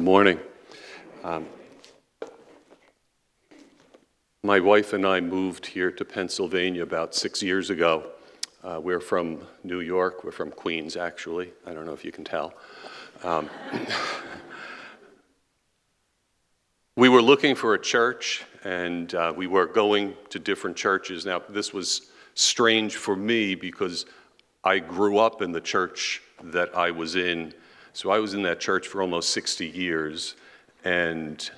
[0.00, 0.40] Good morning.
[1.22, 1.46] Um,
[4.42, 8.10] my wife and I moved here to Pennsylvania about six years ago.
[8.64, 10.24] Uh, we're from New York.
[10.24, 11.52] We're from Queens, actually.
[11.66, 12.54] I don't know if you can tell.
[13.24, 13.50] Um,
[16.96, 21.26] we were looking for a church, and uh, we were going to different churches.
[21.26, 24.06] Now, this was strange for me because
[24.64, 27.52] I grew up in the church that I was in
[27.92, 30.36] so I was in that church for almost 60 years
[30.84, 31.50] and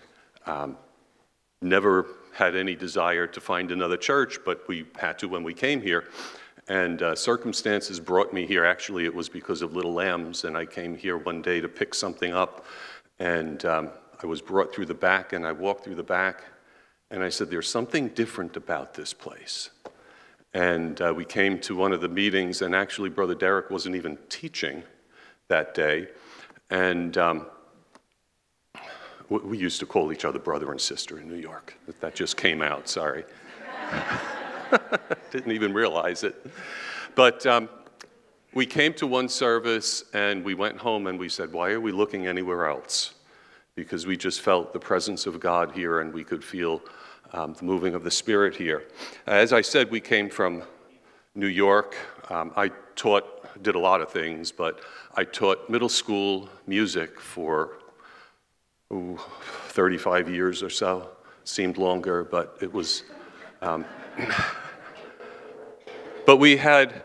[0.46, 0.76] um,
[1.60, 5.80] never had any desire to find another church, but we had to when we came
[5.80, 6.04] here.
[6.68, 8.64] And uh, circumstances brought me here.
[8.64, 11.94] Actually, it was because of Little Lambs, and I came here one day to pick
[11.94, 12.64] something up.
[13.18, 13.90] And um,
[14.22, 16.44] I was brought through the back, and I walked through the back,
[17.10, 19.70] and I said, There's something different about this place.
[20.54, 24.18] And uh, we came to one of the meetings, and actually, Brother Derek wasn't even
[24.28, 24.82] teaching
[25.48, 26.08] that day.
[26.72, 27.46] And um,
[29.28, 31.76] we used to call each other brother and sister in New York.
[32.00, 33.24] That just came out, sorry.
[35.30, 36.46] Didn't even realize it.
[37.14, 37.68] But um,
[38.54, 41.92] we came to one service and we went home and we said, Why are we
[41.92, 43.12] looking anywhere else?
[43.74, 46.80] Because we just felt the presence of God here and we could feel
[47.34, 48.84] um, the moving of the Spirit here.
[49.26, 50.62] As I said, we came from
[51.34, 51.96] New York.
[52.30, 54.80] Um, I taught did a lot of things, but
[55.14, 57.78] I taught middle school music for
[58.92, 59.18] ooh,
[59.68, 61.10] 35 years or so.
[61.44, 63.02] Seemed longer, but it was.
[63.60, 63.84] Um,
[66.26, 67.02] but we had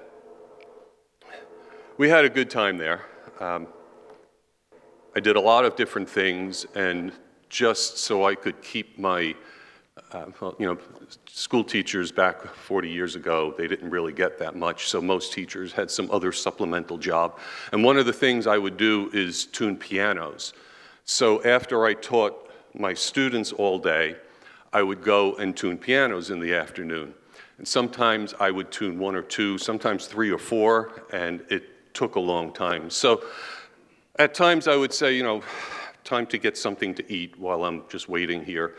[1.97, 3.05] we had a good time there.
[3.39, 3.67] Um,
[5.15, 7.11] I did a lot of different things, and
[7.49, 9.35] just so I could keep my
[10.11, 10.77] uh, well, you know,
[11.27, 15.73] school teachers back 40 years ago, they didn't really get that much, so most teachers
[15.73, 17.37] had some other supplemental job.
[17.73, 20.53] And one of the things I would do is tune pianos.
[21.03, 24.15] So after I taught my students all day,
[24.71, 27.13] I would go and tune pianos in the afternoon.
[27.57, 32.15] And sometimes I would tune one or two, sometimes three or four, and it took
[32.15, 32.89] a long time.
[32.89, 33.23] So
[34.19, 35.41] at times I would say, you know,
[36.03, 38.75] time to get something to eat while I'm just waiting here.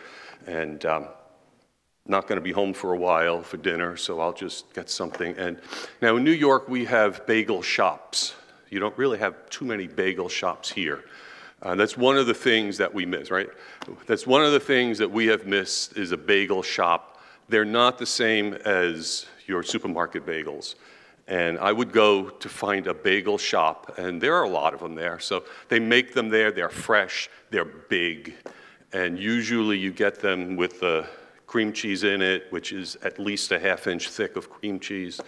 [0.46, 1.08] And um,
[2.08, 5.36] not going to be home for a while for dinner, so I'll just get something.
[5.36, 5.60] And
[6.00, 8.34] now in New York, we have bagel shops.
[8.70, 11.04] You don't really have too many bagel shops here.
[11.60, 13.48] Uh, that's one of the things that we miss, right?
[14.06, 17.20] That's one of the things that we have missed is a bagel shop.
[17.48, 20.76] They're not the same as your supermarket bagels.
[21.26, 24.80] And I would go to find a bagel shop, and there are a lot of
[24.80, 25.18] them there.
[25.18, 28.34] So they make them there, they're fresh, they're big,
[28.92, 31.06] and usually you get them with the
[31.48, 35.20] cream cheese in it, which is at least a half inch thick of cream cheese.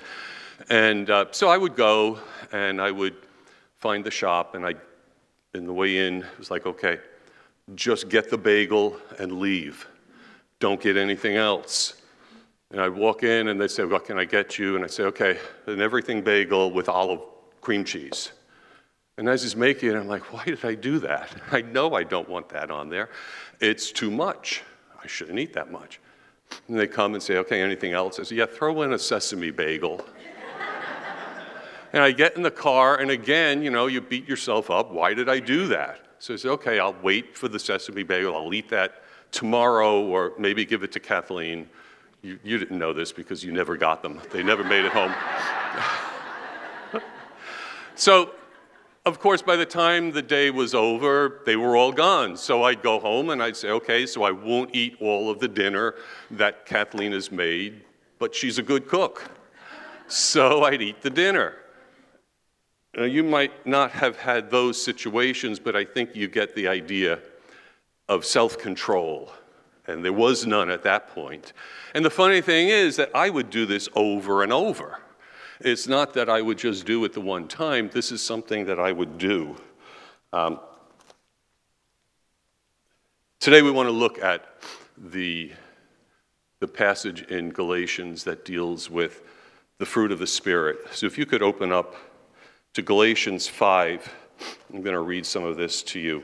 [0.69, 2.21] And uh, so I would go
[2.53, 3.17] and I would
[3.79, 4.75] find the shop, and I,
[5.55, 6.99] in the way in, it was like, okay,
[7.75, 9.89] just get the bagel and leave.
[10.59, 11.95] Don't get anything else.
[12.71, 14.77] And I'd walk in and they'd say, What can I get you?
[14.77, 17.21] And I'd say, Okay, an everything bagel with olive
[17.61, 18.33] cream cheese.
[19.17, 21.31] And as he's making it, I'm like, Why did I do that?
[21.51, 23.09] I know I don't want that on there.
[23.61, 24.63] It's too much.
[25.03, 25.99] I shouldn't eat that much.
[26.69, 28.19] And they come and say, okay, anything else?
[28.19, 30.05] I say, yeah, throw in a sesame bagel.
[31.93, 34.91] and I get in the car, and again, you know, you beat yourself up.
[34.93, 36.01] Why did I do that?
[36.19, 38.37] So I say, okay, I'll wait for the sesame bagel.
[38.37, 39.03] I'll eat that
[39.33, 41.69] tomorrow, or maybe give it to Kathleen.
[42.23, 45.15] You, you didn't know this because you never got them, they never made it home.
[47.95, 48.33] so
[49.07, 52.37] of course, by the time the day was over, they were all gone.
[52.37, 55.49] So I'd go home and I'd say, okay, so I won't eat all of the
[55.49, 55.95] dinner
[56.33, 57.83] that Kathleen has made,
[58.19, 59.31] but she's a good cook.
[60.07, 61.55] So I'd eat the dinner.
[62.97, 67.21] Now, you might not have had those situations, but I think you get the idea
[68.09, 69.33] of self control.
[69.87, 71.53] And there was none at that point.
[71.95, 74.99] And the funny thing is that I would do this over and over.
[75.63, 78.81] It's not that I would just do it the one time, this is something that
[78.81, 79.57] I would do.
[80.33, 80.59] Um,
[83.41, 84.47] today we want to look at
[84.97, 85.53] the,
[86.61, 89.23] the passage in Galatians that deals with
[89.77, 90.79] the fruit of the Spirit.
[90.93, 91.95] So if you could open up
[92.73, 94.15] to Galatians 5,
[94.73, 96.23] I'm going to read some of this to you.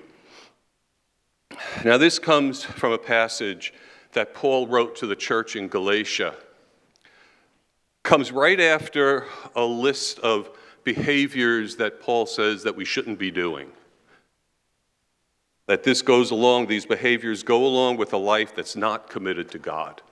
[1.85, 3.75] Now, this comes from a passage
[4.13, 6.35] that Paul wrote to the church in Galatia
[8.07, 9.27] comes right after
[9.57, 10.49] a list of
[10.85, 13.73] behaviors that Paul says that we shouldn't be doing.
[15.67, 19.59] That this goes along, these behaviors go along with a life that's not committed to
[19.59, 20.03] God.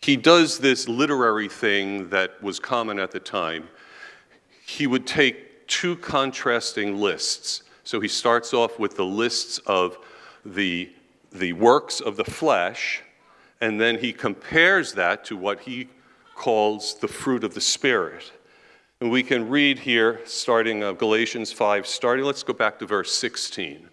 [0.00, 3.68] He does this literary thing that was common at the time.
[4.64, 7.64] He would take two contrasting lists.
[7.82, 9.98] So he starts off with the lists of
[10.44, 10.92] the,
[11.32, 13.02] the works of the flesh,
[13.60, 15.88] and then he compares that to what he
[16.34, 18.32] calls the fruit of the Spirit.
[19.00, 23.12] And we can read here, starting uh, Galatians 5, starting, let's go back to verse
[23.12, 23.88] 16.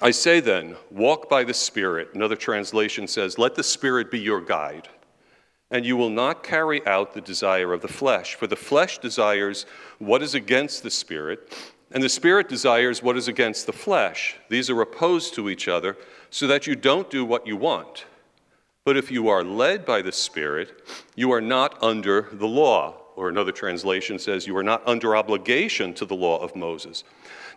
[0.00, 2.10] I say then, walk by the Spirit.
[2.14, 4.88] Another translation says, let the Spirit be your guide,
[5.70, 8.34] and you will not carry out the desire of the flesh.
[8.34, 9.66] For the flesh desires
[9.98, 11.52] what is against the Spirit,
[11.90, 14.36] and the Spirit desires what is against the flesh.
[14.48, 15.96] These are opposed to each other,
[16.30, 18.04] so that you don't do what you want.
[18.84, 20.82] But if you are led by the Spirit,
[21.14, 22.94] you are not under the law.
[23.16, 27.02] Or another translation says, you are not under obligation to the law of Moses.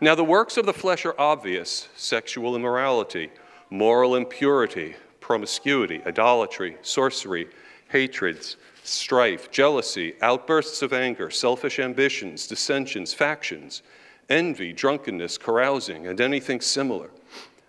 [0.01, 3.29] Now, the works of the flesh are obvious sexual immorality,
[3.69, 7.47] moral impurity, promiscuity, idolatry, sorcery,
[7.89, 13.83] hatreds, strife, jealousy, outbursts of anger, selfish ambitions, dissensions, factions,
[14.29, 17.11] envy, drunkenness, carousing, and anything similar.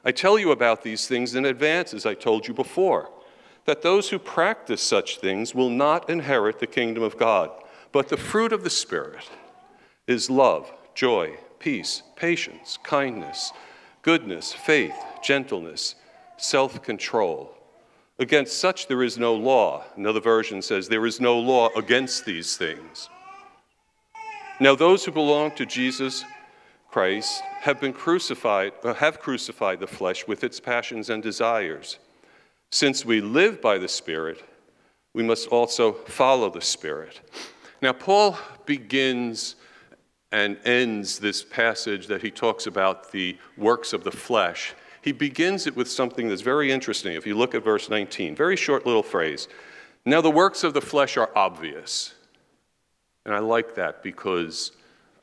[0.04, 3.10] I tell you about these things in advance, as I told you before,
[3.64, 7.50] that those who practice such things will not inherit the kingdom of God.
[7.92, 9.28] But the fruit of the Spirit
[10.06, 13.52] is love, joy, peace, patience, kindness,
[14.02, 15.94] goodness, faith, gentleness,
[16.36, 17.56] self control.
[18.18, 19.84] Against such there is no law.
[19.96, 23.08] Another version says, There is no law against these things.
[24.60, 26.24] Now, those who belong to Jesus
[26.92, 31.98] Christ have been crucified, uh, have crucified the flesh with its passions and desires.
[32.70, 34.44] Since we live by the Spirit,
[35.14, 37.20] we must also follow the Spirit.
[37.80, 38.36] Now, Paul
[38.66, 39.56] begins
[40.32, 45.66] and ends this passage that he talks about the works of the flesh, he begins
[45.66, 47.14] it with something that's very interesting.
[47.14, 49.48] If you look at verse 19, very short little phrase.
[50.04, 52.14] Now, the works of the flesh are obvious.
[53.24, 54.72] And I like that because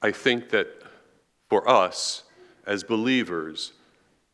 [0.01, 0.78] I think that
[1.49, 2.23] for us
[2.65, 3.73] as believers,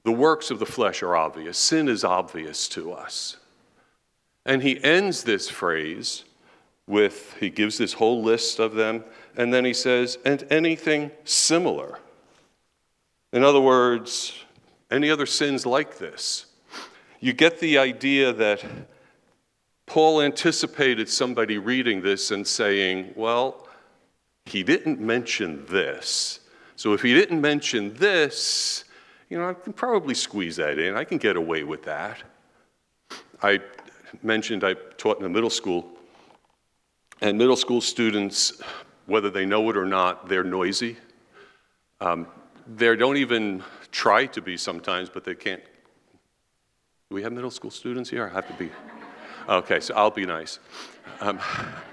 [0.03, 1.57] the works of the flesh are obvious.
[1.57, 3.38] Sin is obvious to us.
[4.45, 6.23] And he ends this phrase
[6.88, 9.03] with, he gives this whole list of them,
[9.35, 11.97] and then he says, and anything similar.
[13.33, 14.33] In other words,
[14.91, 16.45] any other sins like this.
[17.19, 18.63] You get the idea that
[19.88, 23.67] Paul anticipated somebody reading this and saying, well,
[24.45, 26.41] he didn't mention this.
[26.75, 28.83] So if he didn't mention this,
[29.30, 30.95] you know, I can probably squeeze that in.
[30.95, 32.22] I can get away with that.
[33.42, 33.60] I
[34.24, 35.95] mentioned I taught in a middle school
[37.22, 38.62] and middle school students,
[39.06, 40.98] whether they know it or not, they're noisy.
[42.01, 42.27] Um,
[42.68, 45.63] they don't even try to be sometimes, but they can't.
[47.10, 48.27] Do we have middle school students here?
[48.27, 48.69] I have to be.
[49.48, 50.60] Okay, so I'll be nice.
[51.22, 51.39] Um,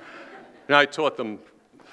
[0.69, 1.39] and I taught them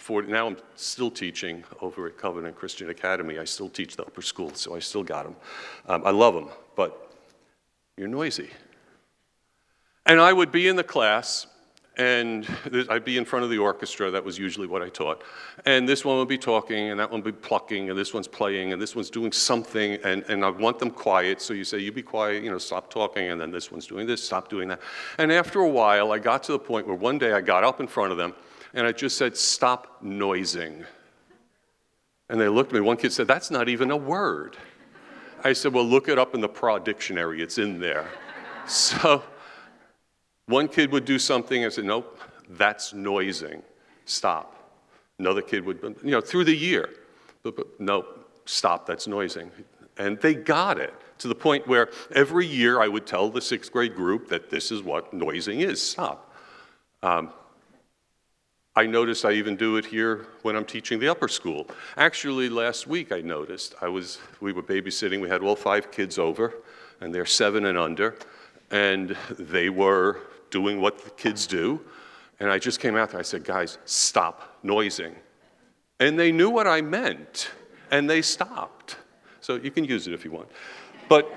[0.09, 3.37] for, now I'm still teaching over at Covenant Christian Academy.
[3.37, 5.35] I still teach the upper school, so I still got them.
[5.87, 7.13] Um, I love them, but
[7.95, 8.49] you're noisy.
[10.07, 11.45] And I would be in the class,
[11.95, 12.47] and
[12.89, 14.09] I'd be in front of the orchestra.
[14.09, 15.21] That was usually what I taught.
[15.67, 18.27] And this one would be talking, and that one would be plucking, and this one's
[18.27, 21.39] playing, and this one's doing something, and, and I want them quiet.
[21.39, 24.07] So you say, You be quiet, you know, stop talking, and then this one's doing
[24.07, 24.79] this, stop doing that.
[25.19, 27.79] And after a while, I got to the point where one day I got up
[27.79, 28.33] in front of them,
[28.73, 30.85] and I just said, Stop noising.
[32.29, 32.81] And they looked at me.
[32.81, 34.57] One kid said, That's not even a word.
[35.43, 38.07] I said, Well, look it up in the Pra dictionary, it's in there.
[38.67, 39.23] So,
[40.49, 43.61] one kid would do something and say, nope, that's noising.
[44.05, 44.55] Stop.
[45.19, 46.89] Another kid would, you know, through the year,
[47.43, 49.51] but, but nope, stop, that's noising.
[49.97, 53.71] And they got it to the point where every year I would tell the sixth
[53.71, 55.79] grade group that this is what noising is.
[55.79, 56.33] Stop.
[57.03, 57.31] Um,
[58.79, 61.67] I noticed I even do it here when I'm teaching the upper school.
[61.97, 65.19] Actually, last week I noticed I was we were babysitting.
[65.19, 66.53] We had all five kids over,
[67.01, 68.15] and they're seven and under,
[68.71, 71.81] and they were doing what the kids do.
[72.39, 73.19] And I just came out there.
[73.19, 75.13] I said, guys, stop noising.
[75.99, 77.51] And they knew what I meant,
[77.91, 78.95] and they stopped.
[79.41, 80.47] So you can use it if you want.
[81.09, 81.29] But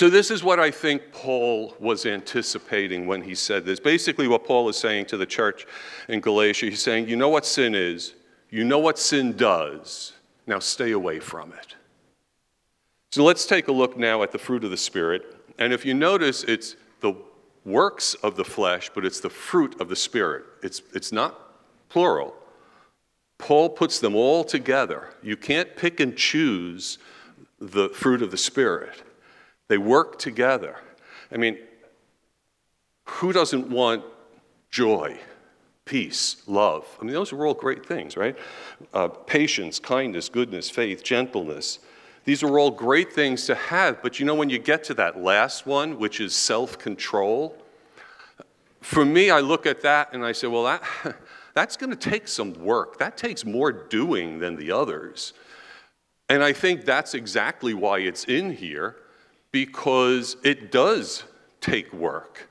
[0.00, 3.78] so, this is what I think Paul was anticipating when he said this.
[3.78, 5.66] Basically, what Paul is saying to the church
[6.08, 8.14] in Galatia, he's saying, You know what sin is,
[8.48, 10.14] you know what sin does,
[10.46, 11.74] now stay away from it.
[13.12, 15.36] So, let's take a look now at the fruit of the Spirit.
[15.58, 17.12] And if you notice, it's the
[17.66, 20.46] works of the flesh, but it's the fruit of the Spirit.
[20.62, 21.38] It's, it's not
[21.90, 22.34] plural.
[23.36, 25.10] Paul puts them all together.
[25.22, 26.96] You can't pick and choose
[27.58, 29.02] the fruit of the Spirit,
[29.70, 30.76] they work together.
[31.32, 31.58] I mean,
[33.04, 34.04] who doesn't want
[34.70, 35.18] joy?
[35.90, 36.86] peace, love.
[37.00, 38.38] I mean, those are all great things, right?
[38.94, 41.80] Uh, patience, kindness, goodness, faith, gentleness.
[42.24, 45.20] These are all great things to have, but you know, when you get to that
[45.20, 47.60] last one, which is self control,
[48.80, 50.82] for me, I look at that and I say, well, that,
[51.54, 53.00] that's going to take some work.
[53.00, 55.32] That takes more doing than the others.
[56.28, 58.94] And I think that's exactly why it's in here,
[59.52, 61.24] because it does
[61.60, 62.48] take work.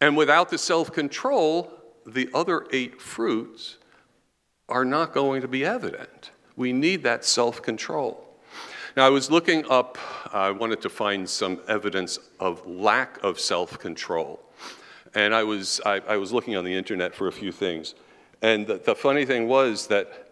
[0.00, 1.72] And without the self control,
[2.06, 3.78] the other eight fruits
[4.68, 6.30] are not going to be evident.
[6.56, 8.26] We need that self control.
[8.96, 9.98] Now, I was looking up,
[10.32, 14.40] I wanted to find some evidence of lack of self control.
[15.14, 17.94] And I was, I, I, was looking on the internet for a few things.
[18.42, 20.30] And the, the funny thing was that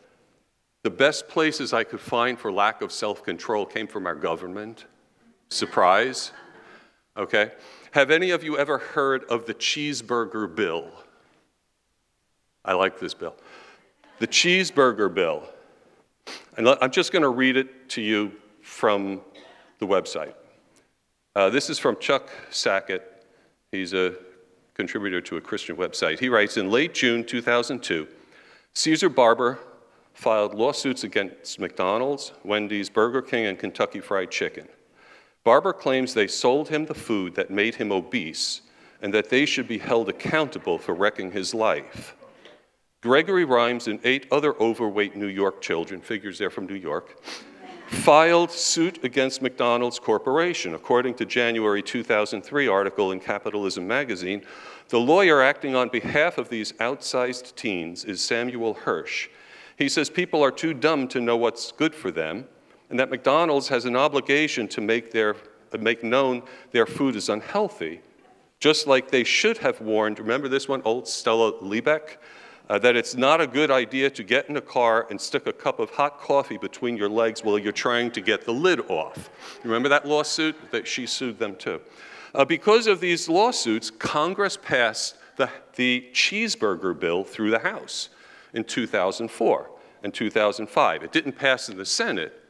[0.84, 4.86] the best places I could find for lack of self control came from our government.
[5.48, 6.32] Surprise.
[7.16, 7.52] Okay?
[7.92, 10.90] Have any of you ever heard of the cheeseburger bill?
[12.64, 13.34] I like this bill.
[14.18, 15.48] The cheeseburger bill.
[16.56, 19.22] And I'm just going to read it to you from
[19.78, 20.34] the website.
[21.34, 23.24] Uh, this is from Chuck Sackett.
[23.72, 24.14] He's a
[24.74, 26.18] contributor to a Christian website.
[26.18, 28.06] He writes In late June 2002,
[28.74, 29.58] Caesar Barber
[30.14, 34.66] filed lawsuits against McDonald's, Wendy's, Burger King, and Kentucky Fried Chicken.
[35.44, 38.62] Barber claims they sold him the food that made him obese
[39.00, 42.16] and that they should be held accountable for wrecking his life.
[43.00, 47.22] Gregory Rhymes and eight other overweight New York children, figures they're from New York,
[47.88, 50.74] filed suit against McDonald's Corporation.
[50.74, 54.42] According to January 2003 article in Capitalism magazine,
[54.88, 59.28] the lawyer acting on behalf of these outsized teens is Samuel Hirsch.
[59.76, 62.48] He says people are too dumb to know what's good for them,
[62.90, 65.36] and that McDonald's has an obligation to make, their,
[65.78, 66.42] make known
[66.72, 68.00] their food is unhealthy,
[68.60, 72.18] just like they should have warned, remember this one, old Stella Liebeck?
[72.68, 75.52] uh, that it's not a good idea to get in a car and stick a
[75.52, 79.30] cup of hot coffee between your legs while you're trying to get the lid off.
[79.64, 80.70] Remember that lawsuit?
[80.70, 81.80] That she sued them too.
[82.34, 88.10] Uh, because of these lawsuits, Congress passed the, the cheeseburger bill through the House
[88.52, 89.70] in 2004
[90.02, 91.02] and 2005.
[91.02, 92.47] It didn't pass in the Senate,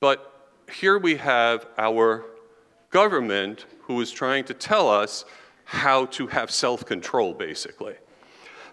[0.00, 2.24] but here we have our
[2.90, 5.26] government who is trying to tell us
[5.64, 7.96] how to have self control, basically.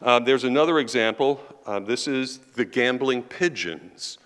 [0.02, 1.40] Um, there's another example.
[1.66, 4.18] Uh, this is the gambling pigeons.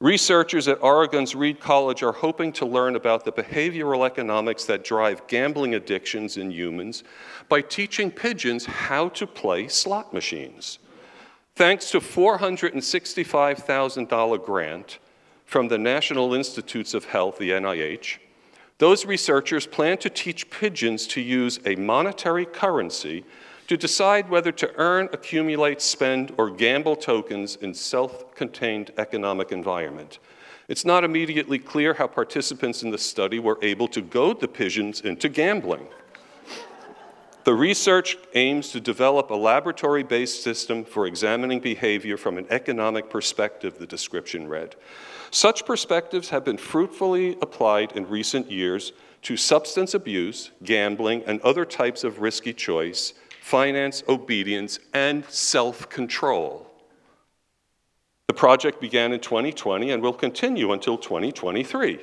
[0.00, 5.26] Researchers at Oregon's Reed College are hoping to learn about the behavioral economics that drive
[5.28, 7.04] gambling addictions in humans
[7.48, 10.78] by teaching pigeons how to play slot machines.
[11.56, 14.98] Thanks to $465,000 grant
[15.44, 18.18] from the National Institutes of Health, the NIH,
[18.78, 23.24] those researchers plan to teach pigeons to use a monetary currency
[23.68, 30.18] to decide whether to earn, accumulate, spend, or gamble tokens in self contained economic environment.
[30.68, 35.02] It's not immediately clear how participants in the study were able to goad the pigeons
[35.02, 35.86] into gambling.
[37.44, 43.10] The research aims to develop a laboratory based system for examining behavior from an economic
[43.10, 44.76] perspective, the description read.
[45.30, 51.66] Such perspectives have been fruitfully applied in recent years to substance abuse, gambling, and other
[51.66, 56.66] types of risky choice finance, obedience, and self control.
[58.28, 61.98] The project began in 2020 and will continue until 2023.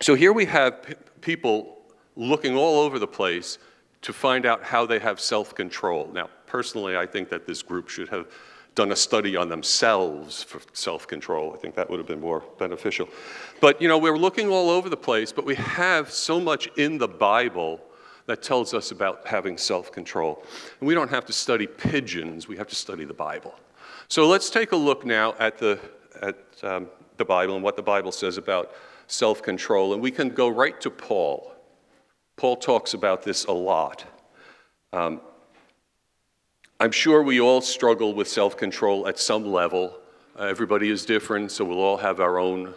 [0.00, 1.83] So here we have p- people
[2.16, 3.58] looking all over the place
[4.02, 6.10] to find out how they have self control.
[6.12, 8.26] Now, personally, I think that this group should have
[8.74, 11.52] done a study on themselves for self control.
[11.54, 13.08] I think that would have been more beneficial.
[13.60, 16.98] But, you know, we're looking all over the place, but we have so much in
[16.98, 17.80] the Bible
[18.26, 20.42] that tells us about having self control.
[20.80, 23.54] And we don't have to study pigeons, we have to study the Bible.
[24.08, 25.78] So let's take a look now at the,
[26.20, 28.72] at, um, the Bible and what the Bible says about
[29.06, 29.92] self control.
[29.92, 31.53] And we can go right to Paul.
[32.36, 34.04] Paul talks about this a lot.
[34.92, 35.20] Um,
[36.80, 39.96] I'm sure we all struggle with self control at some level.
[40.38, 42.74] Uh, everybody is different, so we'll all have our own,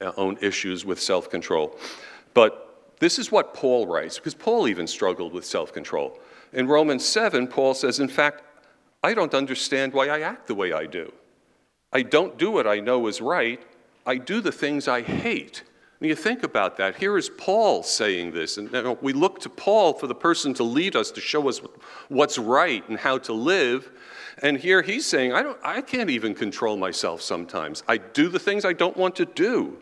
[0.00, 1.78] uh, own issues with self control.
[2.34, 6.18] But this is what Paul writes, because Paul even struggled with self control.
[6.52, 8.42] In Romans 7, Paul says, In fact,
[9.02, 11.12] I don't understand why I act the way I do.
[11.92, 13.62] I don't do what I know is right,
[14.04, 15.62] I do the things I hate.
[16.00, 16.96] And you think about that.
[16.96, 18.70] Here is Paul saying this, and
[19.02, 21.60] we look to Paul for the person to lead us, to show us
[22.08, 23.90] what's right and how to live.
[24.40, 27.82] And here he's saying, I, don't, I can't even control myself sometimes.
[27.88, 29.78] I do the things I don't want to do.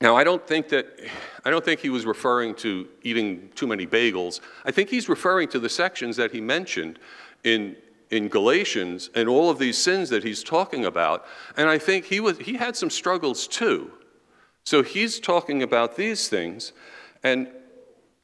[0.00, 0.86] Now, I don't think that
[1.44, 4.40] I don't think he was referring to eating too many bagels.
[4.64, 6.98] I think he's referring to the sections that he mentioned
[7.44, 7.76] in
[8.10, 11.26] in Galatians and all of these sins that he's talking about.
[11.56, 13.92] And I think he was he had some struggles too.
[14.64, 16.72] So he's talking about these things.
[17.22, 17.48] And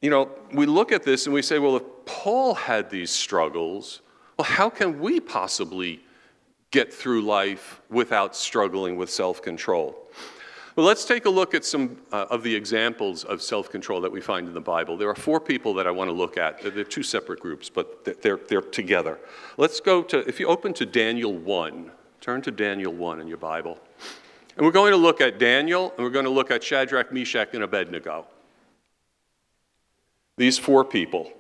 [0.01, 4.03] you know, we look at this and we say, well, if Paul had these struggles,
[4.39, 6.01] well, how can we possibly
[6.71, 9.97] get through life without struggling with self-control?
[10.77, 14.13] Well, let's take a look at some uh, of the examples of self control that
[14.13, 14.99] we find in the Bible.
[14.99, 16.61] There are four people that I want to look at.
[16.63, 19.19] They're two separate groups, but they're, they're together.
[19.57, 21.91] Let's go to, if you open to Daniel 1,
[22.21, 23.79] turn to Daniel 1 in your Bible.
[24.57, 27.51] And we're going to look at Daniel, and we're going to look at Shadrach, Meshach,
[27.53, 28.27] and Abednego.
[30.39, 31.31] These four people.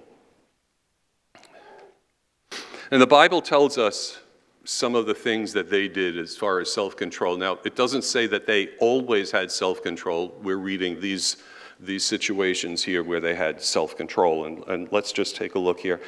[2.91, 4.19] And the Bible tells us
[4.65, 7.37] some of the things that they did as far as self control.
[7.37, 10.35] Now, it doesn't say that they always had self control.
[10.43, 11.39] We're reading these,
[11.81, 14.45] these situations here where they had self control.
[14.45, 16.01] And, and let's just take a look here.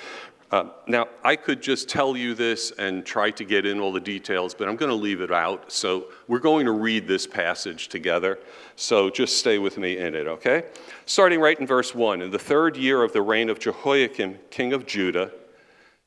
[0.51, 4.01] Uh, now, I could just tell you this and try to get in all the
[4.01, 5.71] details, but I'm going to leave it out.
[5.71, 8.39] So we're going to read this passage together.
[8.75, 10.65] So just stay with me in it, okay?
[11.05, 14.73] Starting right in verse 1 In the third year of the reign of Jehoiakim, king
[14.73, 15.33] of Judah,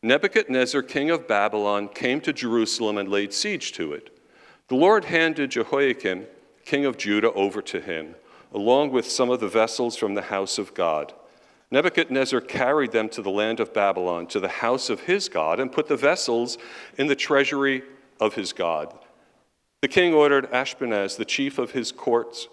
[0.02, 4.18] Nebuchadnezzar, king of Babylon, came to Jerusalem and laid siege to it.
[4.70, 6.26] The Lord handed Jehoiakim,
[6.66, 8.16] king of Judah, over to him,
[8.52, 11.14] along with some of the vessels from the house of God.
[11.72, 15.72] Nebuchadnezzar carried them to the land of Babylon, to the house of his God, and
[15.72, 16.58] put the vessels
[16.98, 17.84] in the treasury
[18.20, 18.94] of his God.
[19.82, 22.48] The king ordered Ashpenaz, the chief of his courts,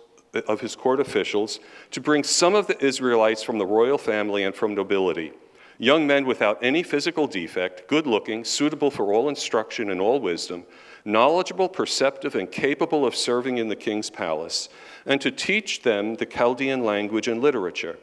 [0.46, 1.58] of his court officials,
[1.90, 5.32] to bring some of the Israelites from the royal family and from nobility
[5.78, 10.64] young men without any physical defect, good looking, suitable for all instruction and all wisdom,
[11.04, 14.68] knowledgeable, perceptive, and capable of serving in the king's palace,
[15.06, 17.96] and to teach them the Chaldean language and literature.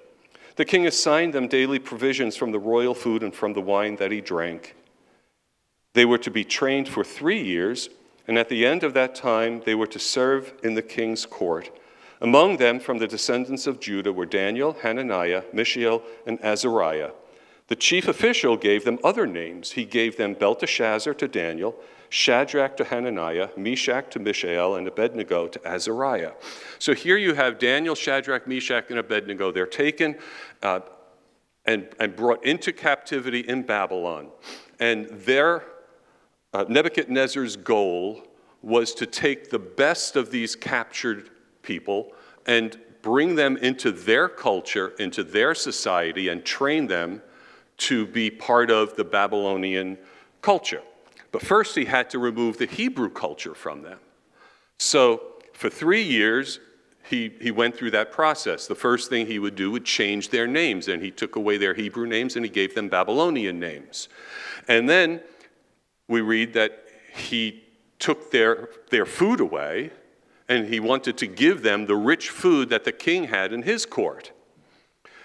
[0.55, 4.11] The king assigned them daily provisions from the royal food and from the wine that
[4.11, 4.75] he drank.
[5.93, 7.89] They were to be trained for three years,
[8.27, 11.71] and at the end of that time, they were to serve in the king's court.
[12.21, 17.11] Among them, from the descendants of Judah, were Daniel, Hananiah, Mishael, and Azariah.
[17.67, 19.71] The chief official gave them other names.
[19.71, 21.75] He gave them Belteshazzar to Daniel,
[22.09, 26.33] Shadrach to Hananiah, Meshach to Mishael, and Abednego to Azariah.
[26.77, 29.51] So here you have Daniel, Shadrach, Meshach, and Abednego.
[29.51, 30.15] They're taken
[30.61, 30.81] uh,
[31.65, 34.29] and, and brought into captivity in Babylon.
[34.79, 35.63] And their,
[36.53, 38.21] uh, Nebuchadnezzar's goal
[38.61, 41.31] was to take the best of these captured
[41.63, 42.13] people
[42.45, 47.21] and bring them into their culture, into their society, and train them
[47.77, 49.97] to be part of the Babylonian
[50.41, 50.81] culture.
[51.31, 53.99] But first, he had to remove the Hebrew culture from them.
[54.77, 55.21] So,
[55.53, 56.59] for three years,
[57.09, 58.67] he, he went through that process.
[58.67, 61.73] The first thing he would do would change their names, and he took away their
[61.73, 64.09] Hebrew names and he gave them Babylonian names.
[64.67, 65.21] And then
[66.07, 66.85] we read that
[67.15, 67.63] he
[67.99, 69.91] took their, their food away
[70.49, 73.85] and he wanted to give them the rich food that the king had in his
[73.85, 74.31] court.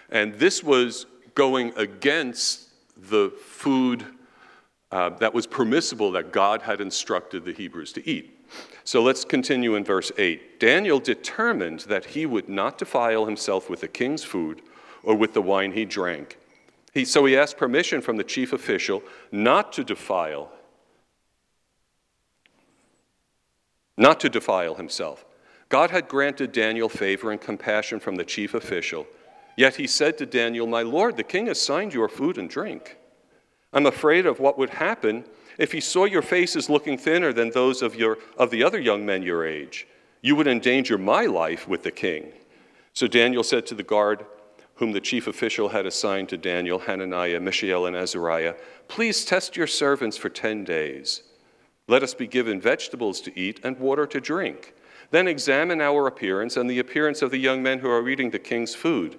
[0.08, 4.04] And this was going against the food
[4.92, 8.36] uh, that was permissible that God had instructed the Hebrews to eat.
[8.84, 10.58] So let's continue in verse 8.
[10.58, 14.62] Daniel determined that he would not defile himself with the king's food
[15.02, 16.38] or with the wine he drank.
[16.92, 20.50] He, so he asked permission from the chief official not to defile,
[23.96, 25.24] not to defile himself.
[25.68, 29.06] God had granted Daniel favor and compassion from the chief official
[29.60, 32.96] Yet he said to Daniel, My Lord, the king assigned your food and drink.
[33.74, 35.26] I'm afraid of what would happen
[35.58, 39.04] if he saw your faces looking thinner than those of, your, of the other young
[39.04, 39.86] men your age.
[40.22, 42.32] You would endanger my life with the king.
[42.94, 44.24] So Daniel said to the guard,
[44.76, 48.54] whom the chief official had assigned to Daniel, Hananiah, Mishael, and Azariah,
[48.88, 51.22] Please test your servants for 10 days.
[51.86, 54.72] Let us be given vegetables to eat and water to drink.
[55.10, 58.38] Then examine our appearance and the appearance of the young men who are eating the
[58.38, 59.18] king's food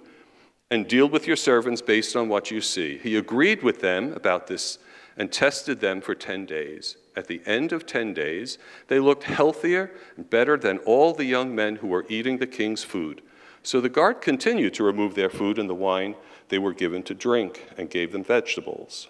[0.72, 2.96] and deal with your servants based on what you see.
[2.96, 4.78] He agreed with them about this
[5.18, 6.96] and tested them for 10 days.
[7.14, 8.56] At the end of 10 days,
[8.88, 12.82] they looked healthier and better than all the young men who were eating the king's
[12.82, 13.20] food.
[13.62, 16.14] So the guard continued to remove their food and the wine
[16.48, 19.08] they were given to drink and gave them vegetables.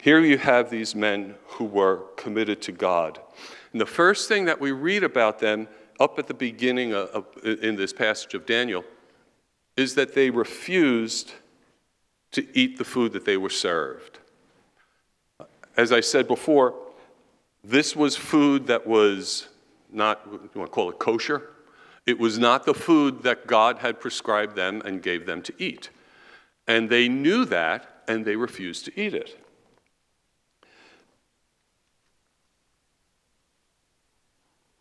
[0.00, 3.18] Here you have these men who were committed to God.
[3.72, 5.66] And the first thing that we read about them
[5.98, 8.84] up at the beginning of, in this passage of Daniel
[9.76, 11.32] is that they refused
[12.32, 14.18] to eat the food that they were served.
[15.76, 16.74] As I said before,
[17.62, 19.48] this was food that was
[19.92, 21.50] not, you want to call it kosher?
[22.06, 25.90] It was not the food that God had prescribed them and gave them to eat.
[26.66, 29.38] And they knew that, and they refused to eat it.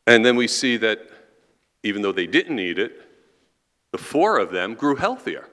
[0.07, 1.09] And then we see that
[1.83, 3.04] even though they didn't eat it,
[3.95, 5.47] the four of them grew healthier.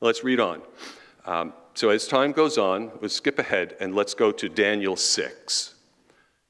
[0.00, 0.62] Let's read on.
[1.26, 5.74] Um, so as time goes on, we'll skip ahead and let's go to Daniel 6.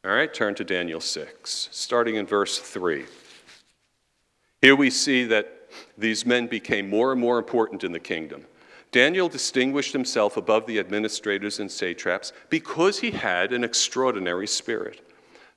[0.04, 3.04] All right, turn to Daniel 6, starting in verse 3.
[4.60, 8.44] Here we see that these men became more and more important in the kingdom.
[8.92, 15.07] Daniel distinguished himself above the administrators and satraps because he had an extraordinary spirit.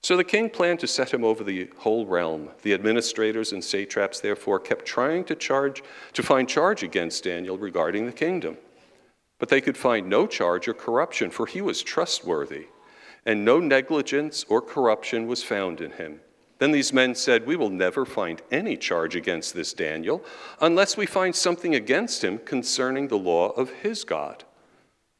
[0.04, 2.50] So the king planned to set him over the whole realm.
[2.64, 5.84] The administrators and satraps therefore kept trying to charge
[6.14, 8.58] to find charge against Daniel regarding the kingdom.
[9.38, 12.68] But they could find no charge or corruption, for he was trustworthy,
[13.26, 16.22] and no negligence or corruption was found in him.
[16.58, 20.24] Then these men said, We will never find any charge against this Daniel
[20.60, 24.44] unless we find something against him concerning the law of his God.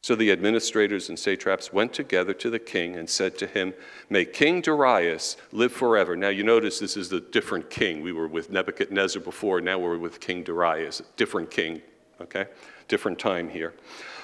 [0.04, 3.76] So the administrators and satraps went together to the king and said to him,
[4.10, 6.16] May King Darius live forever.
[6.16, 8.02] Now you notice this is a different king.
[8.02, 11.84] We were with Nebuchadnezzar before, now we're with King Darius, different king,
[12.20, 12.48] okay?
[12.88, 13.76] Different time here.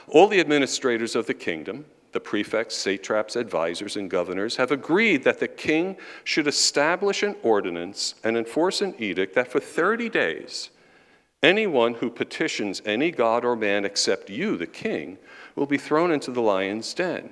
[0.07, 5.39] All the administrators of the kingdom, the prefects, satraps, advisors, and governors have agreed that
[5.39, 10.71] the king should establish an ordinance and enforce an edict that for 30 days,
[11.43, 15.19] anyone who petitions any god or man except you, the king,
[15.57, 17.31] will be thrown into the lion's den.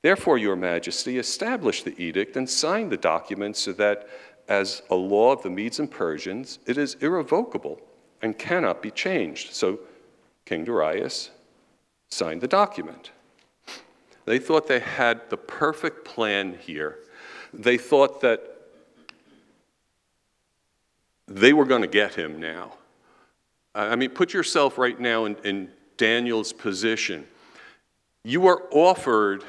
[0.00, 4.08] Therefore, Your Majesty, establish the edict and sign the document so that,
[4.48, 7.80] as a law of the Medes and Persians, it is irrevocable
[8.22, 9.52] and cannot be changed.
[9.52, 9.80] So,
[10.46, 11.30] King Darius
[12.08, 13.10] signed the document.
[14.24, 16.98] They thought they had the perfect plan here.
[17.52, 18.40] They thought that
[21.26, 22.74] they were going to get him now.
[23.74, 27.26] I mean, put yourself right now in, in Daniel's position
[28.28, 29.42] you are offered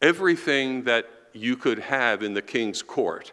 [0.00, 3.32] everything that you could have in the king's court.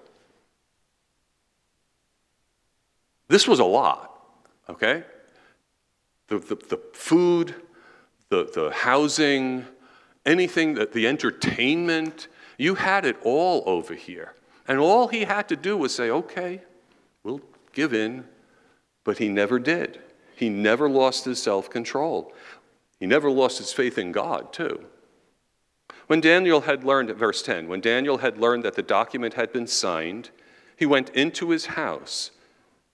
[3.30, 4.22] This was a lot,
[4.68, 5.04] okay?
[6.28, 7.56] The, the, the food,
[8.28, 9.66] the, the housing,
[10.26, 14.34] anything that the entertainment, you had it all over here.
[14.68, 16.62] And all he had to do was say, okay,
[17.24, 17.42] we'll
[17.72, 18.26] give in.
[19.06, 20.02] But he never did.
[20.36, 22.34] He never lost his self control.
[23.00, 24.86] He never lost his faith in God, too.
[26.08, 29.68] When Daniel had learned, verse 10, when Daniel had learned that the document had been
[29.68, 30.32] signed,
[30.76, 32.32] he went into his house.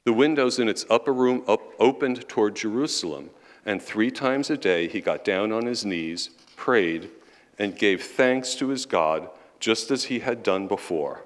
[0.03, 3.31] The windows in its upper room up, opened toward Jerusalem,
[3.65, 7.09] and three times a day he got down on his knees, prayed,
[7.57, 11.23] and gave thanks to his God, just as he had done before.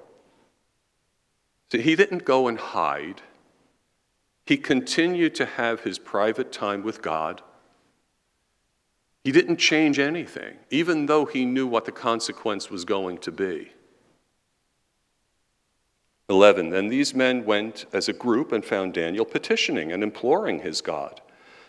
[1.70, 3.22] So he didn't go and hide.
[4.46, 7.42] He continued to have his private time with God.
[9.24, 13.72] He didn't change anything, even though he knew what the consequence was going to be.
[16.30, 16.70] 11.
[16.70, 21.20] Then these men went as a group and found Daniel petitioning and imploring his God.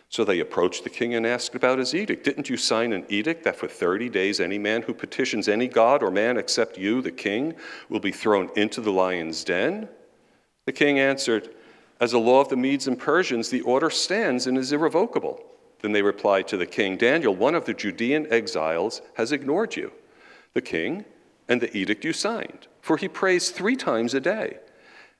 [0.08, 2.24] So they approached the king and asked about his edict.
[2.24, 6.04] Didn't you sign an edict that for 30 days any man who petitions any god
[6.04, 7.56] or man except you, the king,
[7.90, 9.90] will be thrown into the lion's den?
[10.66, 11.50] The king answered,
[12.00, 15.44] As a law of the Medes and Persians, the order stands and is irrevocable.
[15.82, 19.92] Then they replied to the king, Daniel, one of the Judean exiles has ignored you,
[20.54, 21.06] the king,
[21.48, 24.58] and the edict you signed, for he prays three times a day.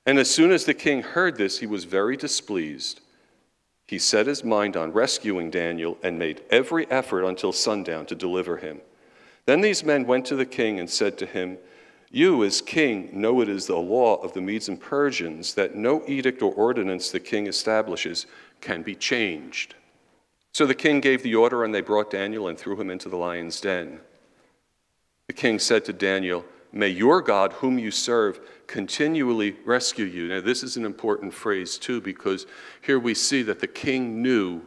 [0.06, 3.00] And as soon as the king heard this, he was very displeased.
[3.86, 8.56] He set his mind on rescuing Daniel and made every effort until sundown to deliver
[8.56, 8.80] him.
[9.46, 11.58] Then these men went to the king and said to him,
[12.10, 16.02] You, as king, know it is the law of the Medes and Persians that no
[16.06, 18.26] edict or ordinance the king establishes
[18.60, 19.74] can be changed.
[20.52, 23.16] So the king gave the order, and they brought Daniel and threw him into the
[23.16, 24.00] lion's den.
[25.28, 30.28] The king said to Daniel, May your God, whom you serve, continually rescue you.
[30.28, 32.46] Now, this is an important phrase, too, because
[32.80, 34.62] here we see that the king knew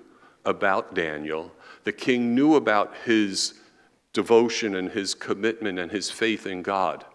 [0.46, 1.52] about Daniel.
[1.84, 3.56] The king knew about his
[4.14, 7.06] devotion and his commitment and his faith in God.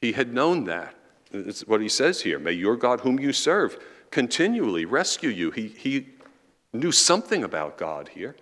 [0.00, 0.94] He had known that.
[1.32, 2.38] It's what he says here.
[2.38, 3.78] May your God, whom you serve,
[4.10, 5.50] continually rescue you.
[5.50, 6.08] He, he
[6.72, 8.36] knew something about God here.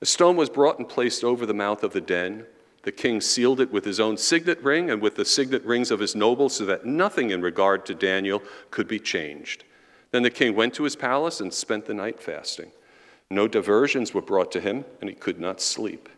[0.00, 2.46] A stone was brought and placed over the mouth of the den.
[2.82, 6.00] The king sealed it with his own signet ring and with the signet rings of
[6.00, 9.64] his nobles so that nothing in regard to Daniel could be changed.
[10.10, 12.72] Then the king went to his palace and spent the night fasting.
[13.30, 16.08] No diversions were brought to him, and he could not sleep.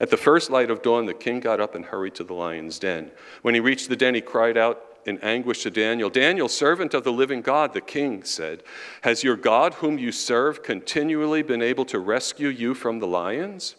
[0.00, 2.80] At the first light of dawn, the king got up and hurried to the lion's
[2.80, 3.12] den.
[3.42, 7.04] When he reached the den, he cried out in anguish to Daniel, Daniel, servant of
[7.04, 8.62] the living God, the king said,
[9.02, 13.76] Has your God, whom you serve, continually been able to rescue you from the lions?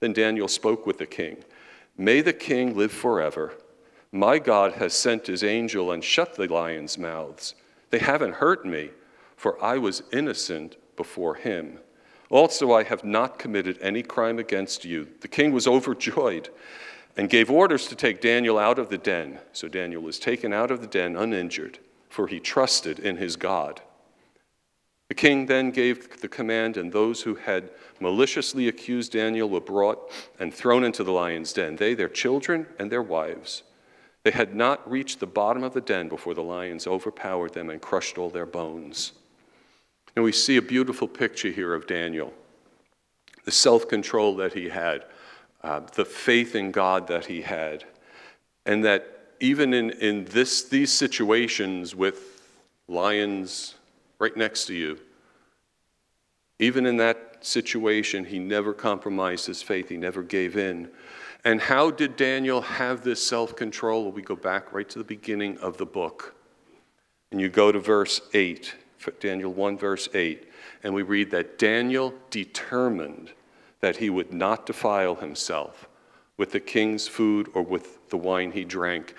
[0.00, 1.44] Then Daniel spoke with the king
[1.96, 3.54] May the king live forever.
[4.12, 7.54] My God has sent his angel and shut the lions' mouths.
[7.90, 8.90] They haven't hurt me,
[9.36, 11.80] for I was innocent before him.
[12.30, 15.08] Also, I have not committed any crime against you.
[15.20, 16.50] The king was overjoyed
[17.16, 19.38] and gave orders to take Daniel out of the den.
[19.52, 23.80] So Daniel was taken out of the den uninjured, for he trusted in his God.
[25.08, 30.10] The king then gave the command, and those who had maliciously accused Daniel were brought
[30.38, 33.62] and thrown into the lion's den, they, their children, and their wives.
[34.24, 37.80] They had not reached the bottom of the den before the lions overpowered them and
[37.80, 39.12] crushed all their bones.
[40.16, 42.34] And we see a beautiful picture here of Daniel
[43.44, 45.04] the self control that he had,
[45.62, 47.84] uh, the faith in God that he had,
[48.64, 52.42] and that even in, in this, these situations with
[52.88, 53.74] lions
[54.18, 54.98] right next to you,
[56.58, 60.90] even in that situation, he never compromised his faith, he never gave in.
[61.44, 64.10] And how did Daniel have this self control?
[64.10, 66.34] We go back right to the beginning of the book.
[67.30, 68.74] And you go to verse 8.
[69.20, 70.48] Daniel 1, verse 8,
[70.82, 73.30] and we read that Daniel determined
[73.80, 75.88] that he would not defile himself
[76.36, 79.14] with the king's food or with the wine he drank.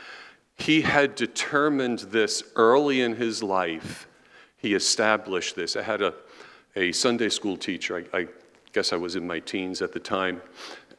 [0.57, 4.07] He had determined this early in his life.
[4.57, 5.75] He established this.
[5.75, 6.13] I had a,
[6.75, 8.27] a Sunday school teacher, I, I
[8.73, 10.41] guess I was in my teens at the time,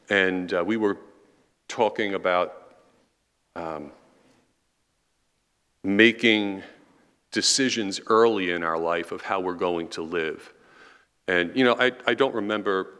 [0.08, 0.98] and uh, we were
[1.66, 2.74] talking about
[3.54, 3.92] um,
[5.84, 6.62] making
[7.30, 10.52] decisions early in our life of how we're going to live.
[11.26, 12.97] And, you know, I, I don't remember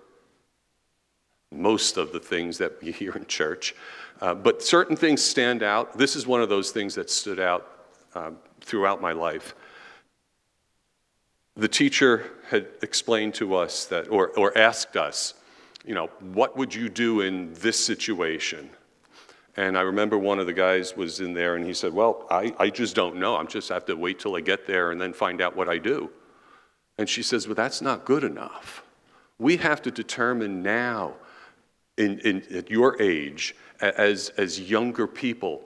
[1.51, 3.75] most of the things that we hear in church,
[4.21, 5.97] uh, but certain things stand out.
[5.97, 9.55] This is one of those things that stood out um, throughout my life.
[11.57, 15.35] The teacher had explained to us that, or, or asked us,
[15.85, 18.71] you know, what would you do in this situation?
[19.59, 22.55] And I remember one of the guys was in there and he said, Well, I,
[22.61, 23.35] I just don't know.
[23.35, 25.79] I'm just have to wait till I get there and then find out what I
[25.79, 26.11] do.
[26.97, 28.85] And she says, Well, that's not good enough.
[29.37, 31.15] We have to determine now,
[31.99, 35.63] in, in, at your age, as, as younger people,